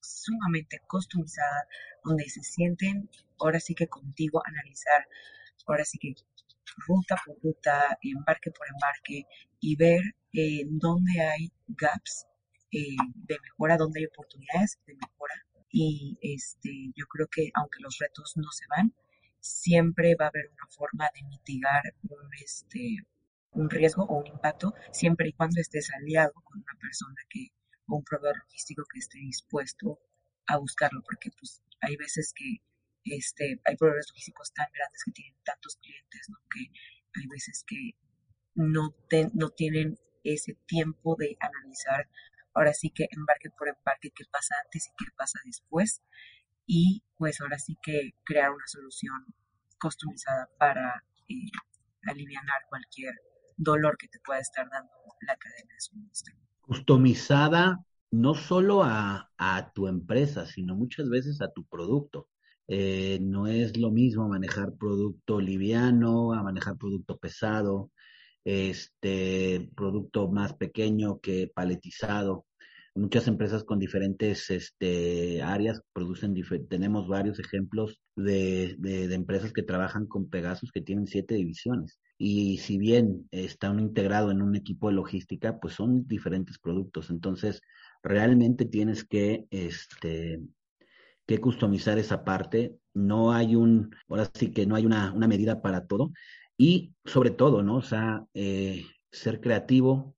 [0.00, 1.66] sumamente customizada
[2.04, 5.06] donde se sienten ahora sí que contigo analizar,
[5.66, 6.14] ahora sí que
[6.86, 9.24] ruta por ruta, embarque por embarque
[9.60, 12.26] y ver eh, dónde hay gaps
[12.72, 15.34] eh, de mejora, donde hay oportunidades de mejora.
[15.70, 18.94] Y este, yo creo que aunque los retos no se van,
[19.40, 22.98] siempre va a haber una forma de mitigar un, este,
[23.56, 27.48] un riesgo o un impacto, siempre y cuando estés aliado con una persona que,
[27.88, 29.98] o un proveedor logístico que esté dispuesto
[30.46, 32.62] a buscarlo, porque pues hay veces que
[33.04, 36.38] este, hay proveedores logísticos tan grandes que tienen tantos clientes, ¿no?
[36.50, 36.60] que
[37.18, 37.92] hay veces que
[38.54, 38.94] no,
[39.34, 42.08] no tienen ese tiempo de analizar
[42.56, 46.02] ahora sí que embarque por embarque qué pasa antes y qué pasa después
[46.66, 49.26] y pues ahora sí que crear una solución
[49.78, 51.50] customizada para eh,
[52.02, 53.14] aliviar cualquier
[53.56, 54.92] dolor que te pueda estar dando
[55.26, 56.34] la cadena de suministro.
[56.60, 62.28] Customizada no solo a, a tu empresa, sino muchas veces a tu producto.
[62.68, 67.92] Eh, no es lo mismo manejar producto liviano a manejar producto pesado,
[68.44, 72.46] este producto más pequeño que paletizado.
[72.96, 76.34] Muchas empresas con diferentes este, áreas producen,
[76.68, 82.00] tenemos varios ejemplos de, de, empresas que trabajan con Pegasus que tienen siete divisiones.
[82.18, 87.10] Y si bien están integrados en un equipo de logística, pues son diferentes productos.
[87.10, 87.60] Entonces,
[88.02, 90.40] realmente tienes que este,
[91.26, 92.76] que customizar esa parte.
[92.94, 96.12] No hay un, ahora sí que no hay una, una medida para todo.
[96.56, 97.76] Y sobre todo, ¿no?
[97.76, 100.16] O sea, eh, ser creativo,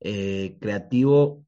[0.00, 1.44] eh, creativo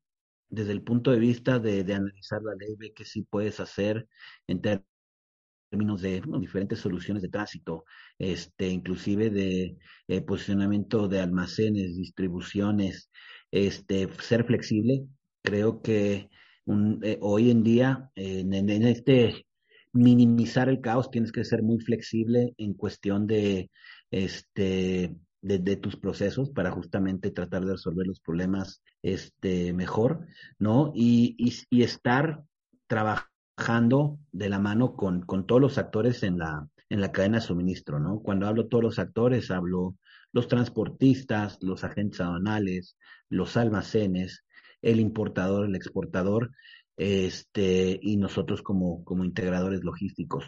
[0.55, 4.07] desde el punto de vista de, de, analizar la ley, ve que sí puedes hacer
[4.47, 7.85] en términos de bueno, diferentes soluciones de tránsito,
[8.19, 9.77] este, inclusive de
[10.09, 13.11] eh, posicionamiento de almacenes, distribuciones,
[13.51, 15.05] este, ser flexible.
[15.43, 16.29] Creo que
[16.64, 19.47] un, eh, hoy en día, eh, en, en, este
[19.93, 23.71] minimizar el caos, tienes que ser muy flexible en cuestión de,
[24.11, 25.14] este,
[25.45, 30.27] de, tus procesos para justamente tratar de resolver los problemas este, mejor,
[30.59, 30.91] ¿no?
[30.95, 32.43] Y, y, y estar
[32.87, 37.47] trabajando de la mano con, con todos los actores en la, en la cadena de
[37.47, 38.21] suministro, ¿no?
[38.21, 39.97] Cuando hablo todos los actores, hablo
[40.33, 42.97] los transportistas, los agentes aduanales,
[43.29, 44.45] los almacenes,
[44.81, 46.53] el importador, el exportador,
[46.97, 50.47] este, y nosotros como, como integradores logísticos.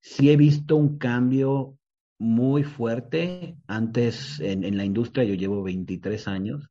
[0.00, 1.76] Sí he visto un cambio
[2.22, 3.56] muy fuerte.
[3.66, 6.70] Antes en, en la industria, yo llevo 23 años,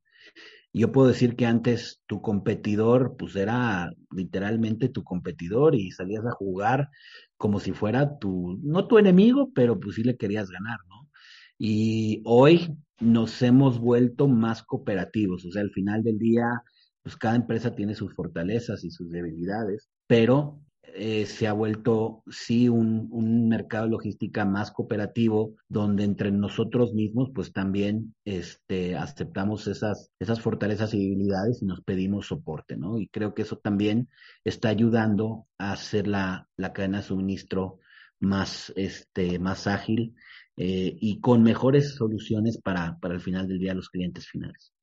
[0.73, 6.31] yo puedo decir que antes tu competidor, pues era literalmente tu competidor y salías a
[6.31, 6.89] jugar
[7.37, 11.09] como si fuera tu, no tu enemigo, pero pues sí le querías ganar, ¿no?
[11.57, 16.63] Y hoy nos hemos vuelto más cooperativos, o sea, al final del día
[17.03, 20.61] pues cada empresa tiene sus fortalezas y sus debilidades, pero
[20.95, 26.93] eh, se ha vuelto sí un, un, mercado de logística más cooperativo, donde entre nosotros
[26.93, 32.97] mismos pues también este, aceptamos esas, esas fortalezas y debilidades y nos pedimos soporte, ¿no?
[32.97, 34.09] Y creo que eso también
[34.43, 37.79] está ayudando a hacer la, la cadena de suministro
[38.19, 40.15] más, este, más ágil
[40.57, 44.73] eh, y con mejores soluciones para, para el final del día los clientes finales.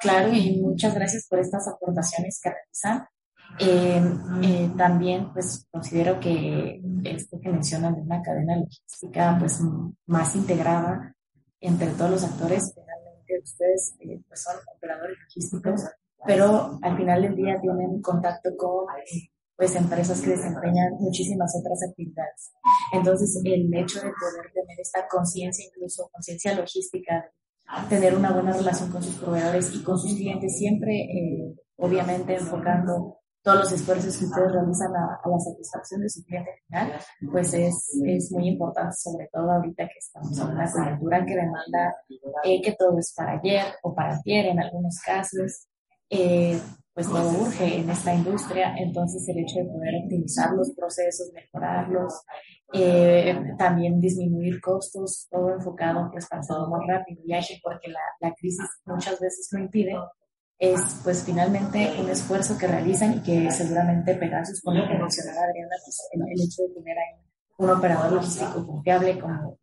[0.00, 3.06] Claro, y muchas gracias por estas aportaciones que realizan.
[3.58, 4.02] Eh,
[4.42, 9.60] eh, también, pues, considero que esto que mencionan de una cadena logística, pues,
[10.06, 11.14] más integrada
[11.60, 15.84] entre todos los actores, finalmente ustedes, eh, pues, son operadores logísticos,
[16.26, 18.86] pero al final del día tienen contacto con,
[19.56, 22.52] pues, empresas que desempeñan muchísimas otras actividades.
[22.92, 27.30] Entonces, el hecho de poder tener esta conciencia, incluso conciencia logística
[27.88, 33.19] tener una buena relación con sus proveedores y con sus clientes, siempre, eh, obviamente, enfocando
[33.42, 36.92] todos los esfuerzos que ustedes realizan a, la satisfacción de su cliente final,
[37.32, 41.96] pues es, es muy importante, sobre todo ahorita que estamos en una coyuntura que demanda
[42.44, 45.66] eh, que todo es para ayer o para ayer en algunos casos.
[46.10, 46.60] Eh,
[46.92, 52.12] pues todo urge en esta industria, entonces el hecho de poder optimizar los procesos, mejorarlos,
[52.74, 58.00] eh, también disminuir costos, todo enfocado pues para hacerlo más rápido y ágil, porque la,
[58.20, 59.94] la crisis muchas veces lo impide,
[60.60, 65.74] es pues finalmente un esfuerzo que realizan y que seguramente Pegasus, como que mencionaba Adriana,
[65.82, 69.58] pues, el, el hecho de tener ahí un operador logístico confiable como,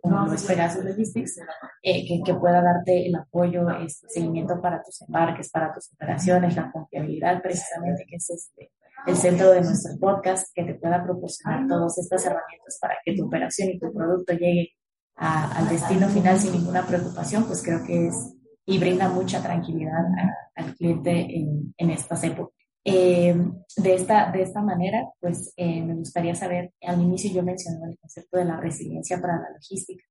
[0.00, 1.38] como, es Pegasus Logistics,
[1.82, 6.56] eh, que, que, pueda darte el apoyo, este, seguimiento para tus embarques, para tus operaciones,
[6.56, 8.72] la confiabilidad precisamente, que es este,
[9.06, 13.26] el centro de nuestro podcast, que te pueda proporcionar todas estas herramientas para que tu
[13.26, 14.70] operación y tu producto llegue
[15.14, 20.62] al destino final sin ninguna preocupación, pues creo que es y brinda mucha tranquilidad a,
[20.62, 22.54] al cliente en, en estas épocas.
[22.84, 23.34] Eh,
[23.76, 27.98] de, esta, de esta manera, pues eh, me gustaría saber, al inicio yo mencioné el
[27.98, 30.04] concepto de la resiliencia para la logística.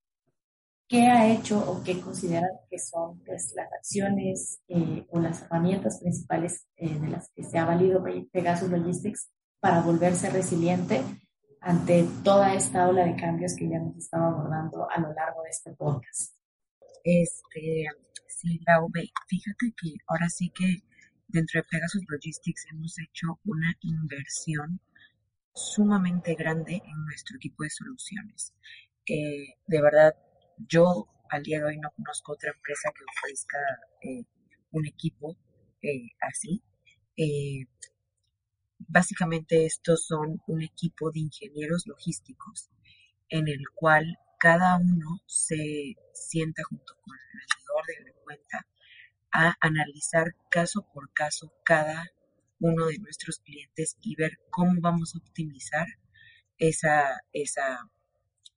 [0.88, 6.00] ¿Qué ha hecho o qué consideran que son pues, las acciones eh, o las herramientas
[6.00, 11.02] principales eh, de las que se ha valido Pegasus Logistics para volverse resiliente
[11.62, 15.50] ante toda esta ola de cambios que ya hemos estado abordando a lo largo de
[15.50, 16.36] este podcast?
[17.04, 17.86] Este,
[18.42, 18.90] sí, Lau,
[19.28, 20.84] fíjate que ahora sí que
[21.32, 24.82] Dentro de Pegasus Logistics hemos hecho una inversión
[25.54, 28.56] sumamente grande en nuestro equipo de soluciones.
[29.06, 30.16] Eh, de verdad,
[30.58, 33.60] yo al día de hoy no conozco otra empresa que ofrezca
[34.02, 34.26] eh,
[34.72, 35.38] un equipo
[35.84, 36.64] eh, así.
[38.80, 42.72] básicamente estos son un equipo de ingenieros logísticos
[43.30, 48.19] en el cual cada uno se sienta junto con el vendedor de la
[49.32, 52.12] a analizar caso por caso cada
[52.60, 55.88] uno de nuestros clientes y ver cómo vamos a optimizar
[56.58, 57.90] esa, esa,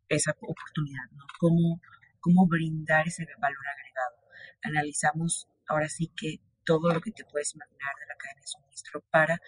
[0.08, 1.04] esa oportunidad.
[1.38, 1.80] Cómo,
[2.20, 4.16] cómo brindar ese valor agregado.
[4.62, 9.02] Analizamos ahora sí que todo lo que te puedes imaginar de la cadena de suministro
[9.10, 9.40] para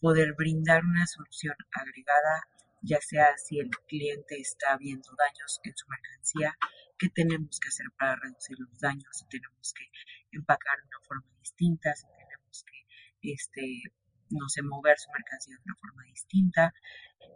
[0.00, 2.48] poder brindar una solución agregada,
[2.82, 6.56] ya sea si el cliente está viendo daños en su mercancía,
[7.00, 9.84] qué tenemos que hacer para reducir los daños, si tenemos que
[10.32, 13.82] empacar de una forma distinta, si tenemos que, este,
[14.28, 16.74] no mover su mercancía de una forma distinta,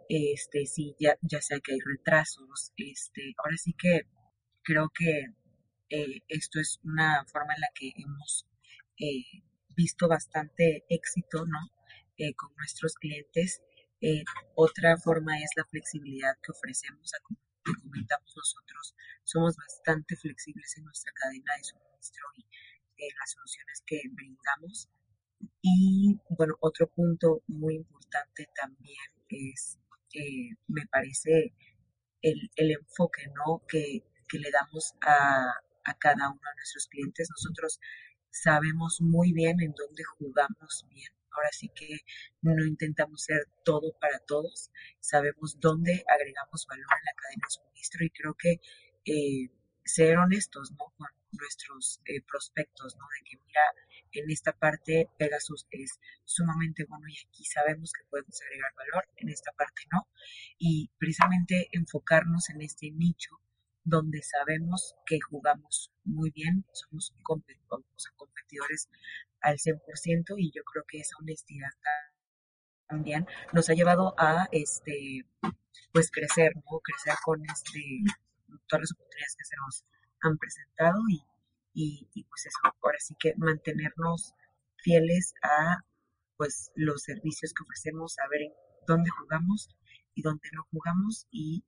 [0.07, 4.07] este, si ya, ya sea que hay retrasos, este, ahora sí que
[4.63, 5.33] creo que
[5.89, 8.45] eh, esto es una forma en la que hemos
[8.99, 9.43] eh,
[9.75, 11.59] visto bastante éxito, ¿no?
[12.17, 13.61] Eh, con nuestros clientes.
[14.55, 17.11] otra forma es la flexibilidad que ofrecemos
[17.65, 22.45] que comentamos nosotros, somos bastante flexibles en nuestra cadena de suministro y
[22.97, 24.89] en las soluciones que brindamos.
[25.61, 29.77] Y bueno, otro punto muy importante también es,
[30.13, 31.53] eh, me parece,
[32.21, 33.61] el, el enfoque ¿no?
[33.67, 35.43] que, que le damos a,
[35.83, 37.29] a cada uno de nuestros clientes.
[37.29, 37.79] Nosotros
[38.31, 41.99] sabemos muy bien en dónde jugamos bien Ahora sí que
[42.41, 48.05] no intentamos ser todo para todos, sabemos dónde agregamos valor en la cadena de suministro
[48.05, 48.61] y creo que
[49.05, 49.49] eh,
[49.83, 50.93] ser honestos ¿no?
[50.97, 53.05] con nuestros eh, prospectos, ¿no?
[53.17, 53.61] de que mira,
[54.11, 59.29] en esta parte Pegasus es sumamente bueno y aquí sabemos que podemos agregar valor, en
[59.29, 60.07] esta parte no,
[60.57, 63.39] y precisamente enfocarnos en este nicho
[63.83, 68.89] donde sabemos que jugamos muy bien, somos competidores
[69.41, 71.69] al 100% y yo creo que esa honestidad
[72.87, 75.25] también nos ha llevado a este
[75.91, 76.79] pues crecer, ¿no?
[76.79, 77.79] Crecer con este
[78.67, 79.85] todas las oportunidades que se nos
[80.21, 81.23] han presentado y,
[82.13, 84.33] y, pues eso, ahora sí que mantenernos
[84.77, 85.83] fieles a
[86.37, 88.53] pues los servicios que ofrecemos, saber en
[88.87, 89.69] dónde jugamos
[90.13, 91.63] y dónde no jugamos y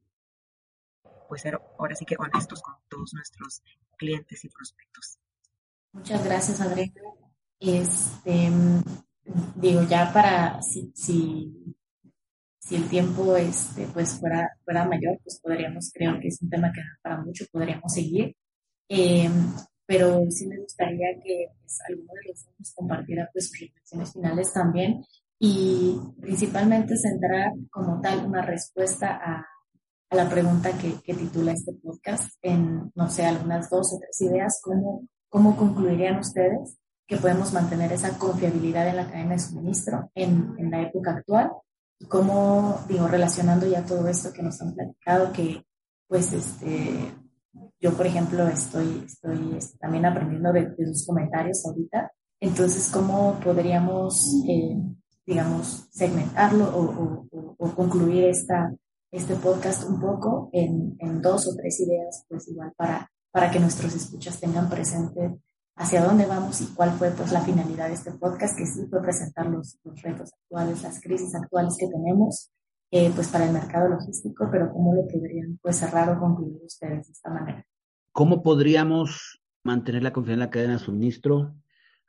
[1.28, 3.62] pues ser ahora sí que honestos con todos nuestros
[3.98, 5.20] clientes y prospectos.
[5.92, 7.02] Muchas gracias, Adriana.
[7.60, 8.52] Este,
[9.56, 11.76] digo, ya para, si, si,
[12.67, 16.69] si el tiempo este, pues fuera, fuera mayor, pues podríamos, creo que es un tema
[16.73, 18.36] que para mucho, podríamos seguir.
[18.89, 19.30] Eh,
[19.86, 24.53] pero sí me gustaría que pues, alguno de los dos compartiera pues, sus reflexiones finales
[24.53, 25.01] también
[25.39, 29.47] y principalmente centrar como tal una respuesta a,
[30.10, 34.21] a la pregunta que, que, titula este podcast en, no sé, algunas dos o tres
[34.21, 36.77] ideas, ¿cómo, cómo concluirían ustedes
[37.08, 41.51] que podemos mantener esa confiabilidad en la cadena de suministro en, en la época actual
[42.08, 45.64] cómo, digo, relacionando ya todo esto que nos han platicado, que
[46.08, 47.14] pues este,
[47.80, 54.44] yo por ejemplo estoy, estoy este, también aprendiendo de, sus comentarios ahorita, entonces cómo podríamos,
[54.48, 54.78] eh,
[55.26, 58.74] digamos, segmentarlo o, o, o, concluir esta,
[59.12, 63.60] este podcast un poco en, en dos o tres ideas, pues igual para, para que
[63.60, 65.40] nuestros escuchas tengan presente
[65.78, 69.02] hacia dónde vamos y cuál fue pues la finalidad de este podcast, que sí fue
[69.02, 72.52] presentar los, retos actuales, las crisis actuales que tenemos
[72.90, 77.08] eh, pues para el mercado logístico, pero cómo lo podrían pues cerrar o concluir ustedes
[77.08, 77.66] de esta manera.
[78.12, 81.56] ¿Cómo podríamos mantener la confianza en la cadena de suministro?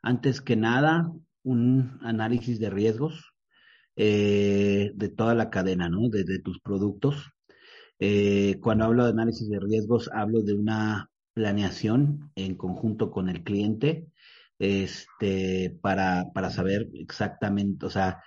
[0.01, 1.11] Antes que nada,
[1.43, 3.33] un análisis de riesgos
[3.95, 6.09] eh, de toda la cadena, ¿no?
[6.09, 7.33] De, tus productos.
[7.99, 11.08] Eh, cuando hablo de análisis de riesgos, hablo de una
[11.39, 14.07] planeación en conjunto con el cliente
[14.59, 18.21] este, para, para saber exactamente, o sea,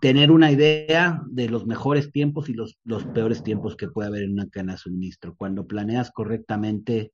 [0.00, 4.22] tener una idea de los mejores tiempos y los, los peores tiempos que puede haber
[4.22, 5.34] en una cadena de suministro.
[5.36, 7.12] Cuando planeas correctamente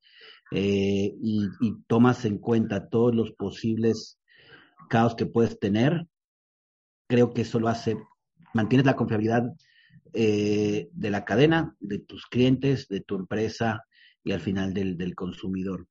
[0.52, 1.48] eh, y,
[1.88, 4.20] tomas en cuenta todos los posibles
[4.88, 6.06] caos que puedes tener,
[7.08, 7.96] creo que eso lo hace,
[8.52, 9.42] mantienes la confiabilidad
[10.12, 13.82] eh, de la cadena, de tus clientes, de tu empresa,
[14.24, 15.86] y al final del, del consumidor.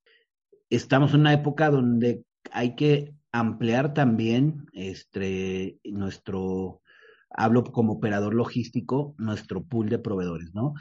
[0.70, 6.82] Estamos en una época donde hay que ampliar también este, nuestro,
[7.30, 10.74] hablo como operador logístico, nuestro pool de proveedores, ¿no?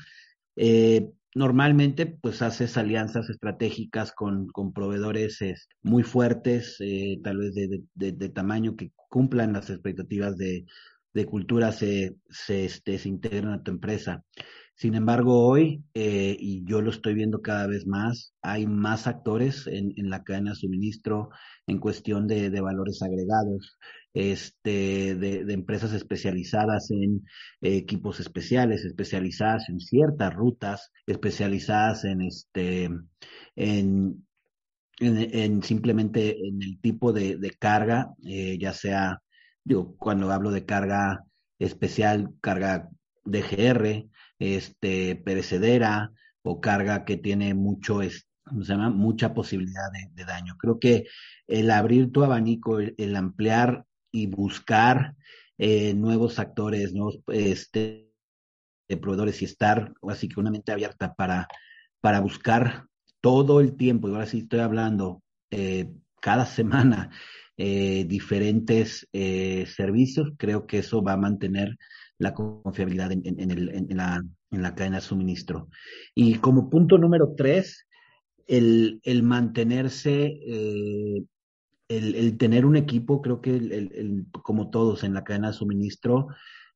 [0.57, 5.39] Eh, normalmente, pues haces alianzas estratégicas con, con proveedores
[5.83, 10.67] muy fuertes, eh, tal vez de, de, tamaño que cumplan las expectativas de,
[11.15, 14.25] de cultura, se, se, este, se integran a tu empresa.
[14.75, 19.67] Sin embargo, hoy, eh, y yo lo estoy viendo cada vez más, hay más actores
[19.67, 21.31] en, la cadena de suministro
[21.67, 23.79] en cuestión de, valores agregados,
[24.15, 27.25] este, de, empresas especializadas en
[27.61, 32.91] equipos especiales, especializadas en ciertas rutas, especializadas en este,
[33.57, 34.27] en,
[34.99, 39.23] en, simplemente en el tipo de, carga, eh, ya sea,
[39.65, 41.25] digo, cuando hablo de carga
[41.59, 42.89] especial, carga
[43.25, 44.09] DGR,
[44.43, 46.11] este, perecedera
[46.43, 48.01] o carga que tiene mucho,
[48.45, 48.91] ¿cómo se llama?
[48.91, 50.57] mucha posibilidad de, daño.
[50.59, 51.05] Creo que
[51.47, 55.15] el abrir tu abanico, el, ampliar y buscar
[55.59, 58.13] eh, nuevos actores, nuevos este,
[59.01, 61.47] proveedores y estar así que una mente abierta para,
[62.01, 62.87] para buscar
[63.21, 65.23] todo el tiempo, y ahora sí estoy hablando
[65.53, 65.89] eh,
[66.21, 67.11] cada semana,
[67.57, 71.79] eh, diferentes servicios, creo que eso va a mantener
[72.23, 75.69] la confiabilidad en, la, cadena de suministro.
[76.15, 77.89] Y como punto número tres,
[78.47, 81.25] el, mantenerse, eh,
[81.89, 86.29] el, tener un equipo, creo que como todos en la cadena de suministro,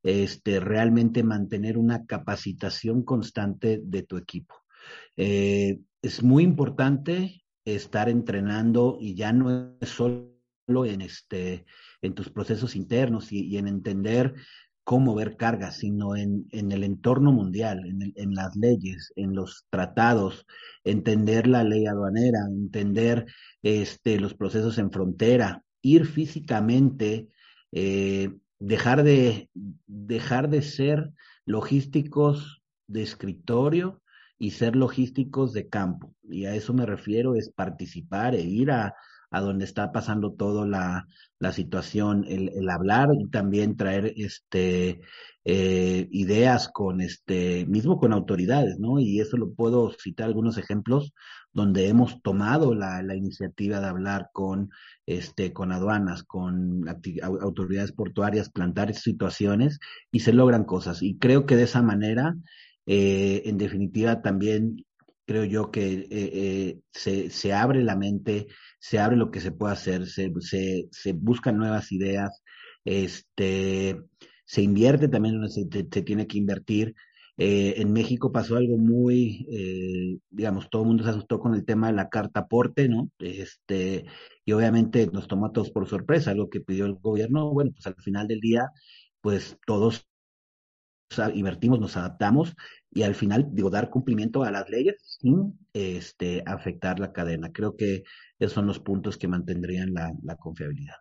[0.02, 4.54] este, realmente mantener una capacitación constante de tu equipo.
[5.16, 10.32] Eh, es muy importante estar entrenando y ya no es solo
[10.84, 11.64] en este
[12.02, 14.34] en tus procesos internos y en entender
[14.86, 20.46] cómo ver cargas, sino en, el entorno mundial, en, en, las leyes, en los tratados,
[20.84, 23.26] entender la ley aduanera, entender
[23.64, 27.26] este, los procesos en frontera, ir físicamente,
[27.72, 28.30] eh,
[28.60, 29.50] dejar, de,
[29.88, 31.10] dejar de ser
[31.46, 34.00] logísticos de escritorio
[34.38, 36.14] y ser logísticos de campo.
[36.22, 38.94] Y a eso me refiero, es participar e ir a,
[39.30, 41.06] a donde está pasando toda la,
[41.38, 45.00] la situación, el, hablar y también traer este
[45.44, 48.98] eh, ideas con este, mismo con autoridades, ¿no?
[48.98, 51.12] Y eso lo puedo citar algunos ejemplos
[51.52, 54.70] donde hemos tomado la, la iniciativa de hablar con
[55.06, 56.84] este, con aduanas, con
[57.40, 59.78] autoridades portuarias, plantar situaciones
[60.10, 61.02] y se logran cosas.
[61.02, 62.36] Y creo que de esa manera,
[62.86, 64.84] eh, en definitiva, también
[65.26, 68.46] creo yo que eh, eh, se, se, abre la mente,
[68.78, 72.42] se abre lo que se puede hacer, se, se, se buscan nuevas ideas,
[72.84, 74.00] este,
[74.44, 75.64] se invierte también donde se,
[76.02, 76.94] tiene que invertir.
[77.38, 79.46] Eh, en México pasó algo muy,
[80.30, 83.10] digamos, todo el mundo se asustó con el tema de la carta aporte, ¿no?
[83.18, 84.06] Este,
[84.44, 87.50] y obviamente nos tomó a todos por sorpresa, algo que pidió el gobierno.
[87.52, 88.70] Bueno, pues al final del día,
[89.20, 90.06] pues todos
[91.34, 92.54] invertimos, nos adaptamos
[92.90, 97.52] y al final, digo, dar cumplimiento a las leyes sin este, afectar la cadena.
[97.52, 98.04] Creo que
[98.38, 100.96] esos son los puntos que mantendrían la, confiabilidad.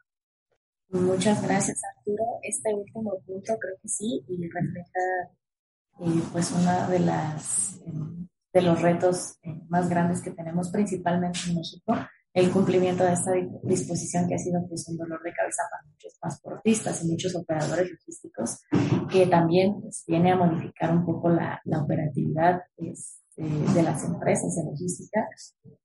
[0.90, 2.24] Muchas gracias, Arturo.
[2.44, 5.00] Este último punto creo que sí y refleja
[6.00, 8.26] eh, pues una de las eh,
[8.56, 11.94] de los retos eh, más grandes que tenemos principalmente en México,
[12.36, 13.32] el cumplimiento de esta
[13.64, 17.90] disposición que ha sido pues, un dolor de cabeza para muchos transportistas y muchos operadores
[17.90, 18.60] logísticos,
[19.10, 24.54] que también pues, viene a modificar un poco la, la operatividad este, de las empresas
[24.54, 25.26] de logística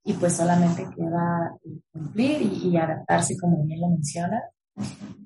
[0.02, 1.56] y pues solamente queda
[1.92, 4.42] cumplir y, adaptarse como bien lo menciona.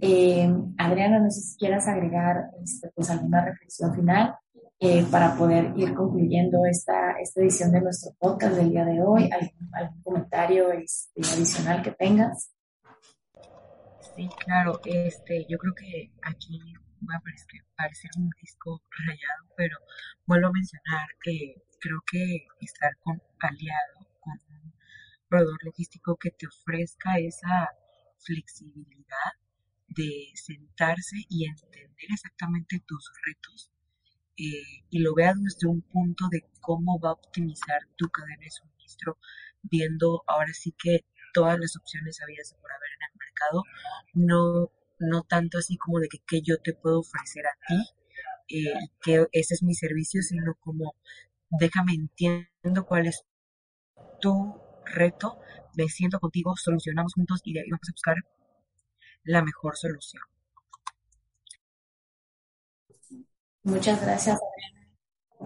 [0.03, 4.35] Eh, Adriana, no sé si quieras agregar este, pues alguna reflexión final
[4.81, 9.31] eh, para poder ir concluyendo esta, esta edición de nuestro podcast del día de hoy.
[9.73, 12.53] ¿Algún, comentario este, adicional que tengas?
[14.15, 14.81] Sí, claro.
[14.85, 16.61] Este, yo creo que aquí
[17.09, 17.23] va a
[17.77, 19.77] parecer, un disco rayado, pero
[20.27, 24.73] vuelvo a mencionar que creo que estar con aliado, con un
[25.29, 27.69] proveedor logístico que te ofrezca esa
[28.19, 29.33] flexibilidad
[29.89, 33.71] de sentarse y entender exactamente tus retos
[34.37, 38.51] eh, y lo veas desde un punto de cómo va a optimizar tu cadena de
[38.51, 39.19] suministro,
[39.63, 43.63] viendo ahora sí que todas las opciones habidas por haber en el mercado,
[44.15, 47.95] no, no tanto así como de que, que yo te puedo ofrecer a ti,
[48.49, 50.95] eh, que ese es mi servicio, sino como
[51.51, 53.25] déjame entiendo cuál es
[54.21, 55.39] tu reto,
[55.77, 58.17] me siento contigo, solucionamos juntos y vamos a buscar
[59.25, 60.23] la mejor solución.
[63.65, 64.39] Muchas gracias,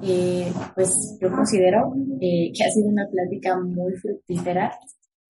[0.02, 4.76] eh, pues yo considero eh, que ha sido una plática muy fructífera.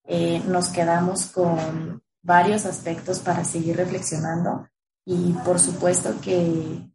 [0.05, 4.67] Eh, nos quedamos con varios aspectos para seguir reflexionando
[5.05, 6.89] y por supuesto que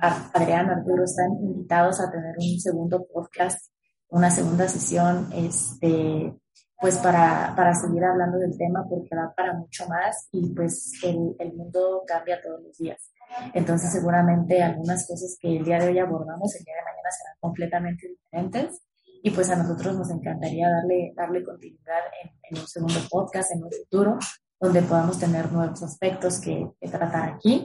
[0.00, 3.70] Adrián, Arturo están invitados a tener un segundo podcast,
[4.08, 6.34] una segunda sesión, este,
[6.80, 11.52] pues para, para seguir hablando del tema porque da para mucho más y pues el
[11.52, 13.10] mundo cambia todos los días.
[13.54, 17.36] Entonces, seguramente algunas cosas que el día de hoy abordamos, el día de mañana serán
[17.40, 18.82] completamente diferentes
[19.22, 23.70] y pues a nosotros nos encantaría darle, darle continuidad en, un segundo podcast en un
[23.70, 24.18] futuro
[24.58, 27.64] donde podamos tener nuevos aspectos que, tratar aquí.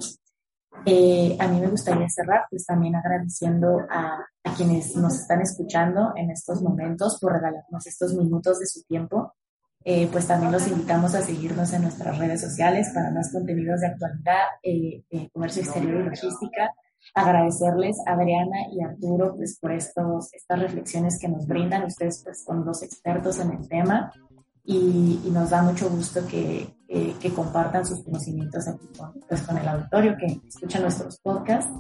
[0.86, 6.12] Eh, a mí me gustaría cerrar pues también agradeciendo a, a, quienes nos están escuchando
[6.16, 9.34] en estos momentos por regalarnos estos minutos de su tiempo.
[9.88, 13.88] Eh, pues también los invitamos a seguirnos en nuestras redes sociales para más contenidos de
[13.88, 16.72] actualidad, eh, comercio exterior y logística
[17.14, 21.84] agradecerles a Adriana y Arturo pues por estos, estas reflexiones que nos brindan.
[21.84, 24.12] Ustedes pues son los expertos en el tema
[24.64, 29.68] y nos da mucho gusto que, que compartan sus conocimientos aquí con, pues, con el
[29.68, 31.72] auditorio que escucha nuestros podcasts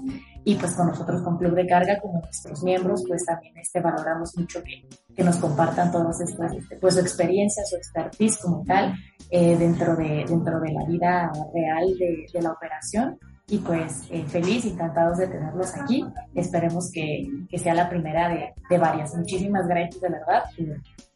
[0.43, 4.35] y pues con nosotros con Club de Carga como nuestros miembros pues también este valoramos
[4.37, 8.95] mucho que, que nos compartan todas estas este, pues su experiencia, su expertise como tal
[9.29, 14.25] eh, dentro, de, dentro de la vida real de, de la operación y pues eh,
[14.27, 16.05] feliz, encantados de tenerlos aquí.
[16.33, 19.15] Esperemos que, que sea la primera de, de, varias.
[19.15, 20.43] Muchísimas gracias de verdad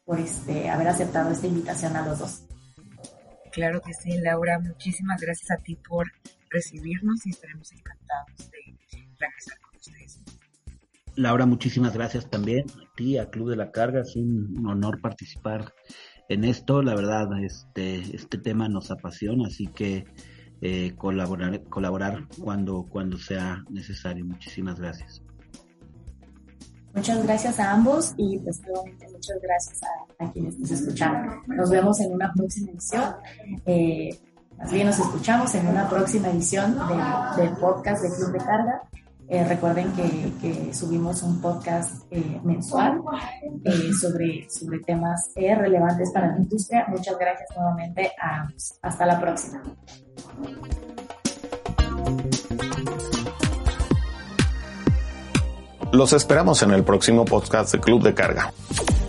[0.06, 2.44] por, este, haber aceptado esta invitación a los dos.
[3.52, 4.60] Claro que sí, Laura.
[4.60, 6.12] Muchísimas gracias a ti por
[6.50, 8.78] recibirnos y estaremos encantados de
[9.20, 10.22] regresar con ustedes.
[11.16, 14.02] Laura, muchísimas gracias también a ti, a Club de la Carga.
[14.02, 15.74] Es un honor participar
[16.30, 16.82] en esto.
[16.82, 20.06] La verdad, este, este tema nos apasiona, así que
[20.62, 24.26] eh, colaborar, colaborar cuando, cuando sea necesario.
[24.26, 25.22] Muchísimas gracias.
[26.94, 29.82] Muchas gracias a ambos y pues nuevamente muchas gracias
[30.20, 31.42] a, quienes nos escucharon.
[31.48, 33.16] Nos vemos en una próxima edición.
[33.66, 34.10] Eh,
[34.58, 36.78] más bien nos escuchamos en una próxima edición
[37.38, 38.82] del podcast de Club de Carga.
[39.30, 43.00] Eh, recuerden que, subimos un podcast eh, mensual
[43.64, 46.86] eh, sobre, sobre temas relevantes para la industria.
[46.88, 48.48] Muchas gracias nuevamente a
[48.82, 49.62] Hasta la próxima.
[55.92, 58.54] Los esperamos en el próximo podcast de Club de Carga.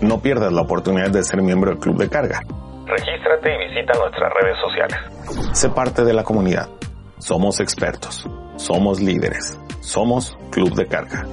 [0.01, 2.41] No pierdas la oportunidad de ser miembro del Club de Carga.
[2.87, 5.51] Regístrate y visita nuestras redes sociales.
[5.53, 6.71] Sé parte de la comunidad.
[7.19, 8.27] Somos expertos.
[8.57, 9.59] Somos líderes.
[9.81, 11.27] Somos Club de Carga.